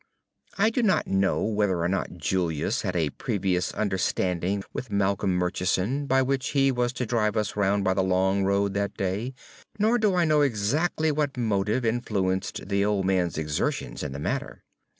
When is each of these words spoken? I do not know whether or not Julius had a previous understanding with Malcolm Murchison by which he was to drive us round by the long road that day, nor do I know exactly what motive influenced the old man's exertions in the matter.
I 0.57 0.71
do 0.71 0.81
not 0.81 1.05
know 1.05 1.43
whether 1.43 1.83
or 1.83 1.87
not 1.87 2.17
Julius 2.17 2.81
had 2.81 2.95
a 2.95 3.11
previous 3.11 3.71
understanding 3.75 4.63
with 4.73 4.89
Malcolm 4.89 5.35
Murchison 5.35 6.07
by 6.07 6.23
which 6.23 6.47
he 6.57 6.71
was 6.71 6.91
to 6.93 7.05
drive 7.05 7.37
us 7.37 7.55
round 7.55 7.83
by 7.83 7.93
the 7.93 8.01
long 8.01 8.43
road 8.43 8.73
that 8.73 8.97
day, 8.97 9.35
nor 9.77 9.99
do 9.99 10.15
I 10.15 10.25
know 10.25 10.41
exactly 10.41 11.11
what 11.11 11.37
motive 11.37 11.85
influenced 11.85 12.67
the 12.67 12.83
old 12.83 13.05
man's 13.05 13.37
exertions 13.37 14.01
in 14.01 14.11
the 14.11 14.17
matter. 14.17 14.63